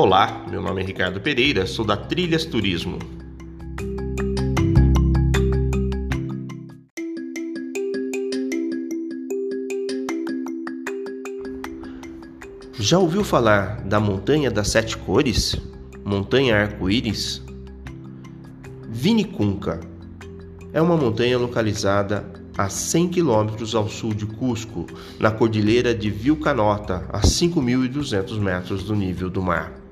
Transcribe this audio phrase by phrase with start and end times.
[0.00, 3.00] Olá, meu nome é Ricardo Pereira, sou da Trilhas Turismo.
[12.78, 15.56] Já ouviu falar da Montanha das Sete Cores?
[16.04, 17.42] Montanha Arco-Íris?
[18.88, 19.80] Vinicunca
[20.72, 22.24] é uma montanha localizada
[22.56, 24.86] a 100 quilômetros ao sul de Cusco,
[25.18, 29.87] na cordilheira de Vilcanota, a 5.200 metros do nível do mar.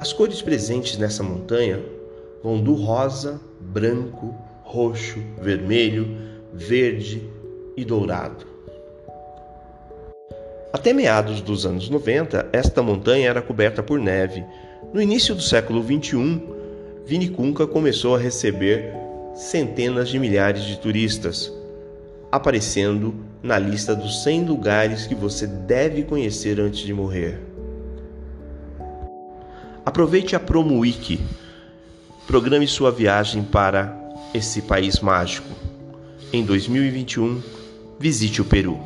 [0.00, 1.78] As cores presentes nessa montanha
[2.42, 6.16] vão do rosa, branco, roxo, vermelho,
[6.54, 7.28] verde
[7.76, 8.46] e dourado.
[10.72, 14.42] Até meados dos anos 90, esta montanha era coberta por neve.
[14.90, 16.40] No início do século 21,
[17.04, 18.94] Vinicunca começou a receber
[19.34, 21.52] centenas de milhares de turistas,
[22.32, 27.49] aparecendo na lista dos 100 lugares que você deve conhecer antes de morrer.
[29.84, 31.18] Aproveite a Promo Week.
[32.26, 33.96] Programe sua viagem para
[34.34, 35.48] esse país mágico.
[36.32, 37.42] Em 2021,
[37.98, 38.78] visite o Peru.